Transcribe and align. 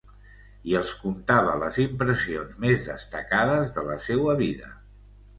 I 0.69 0.75
els 0.77 0.91
contava 1.01 1.51
les 1.63 1.75
impressions 1.83 2.55
més 2.63 2.87
destacades 2.87 3.75
de 3.75 3.83
la 3.91 3.99
seua 4.07 4.35
vida. 4.41 4.71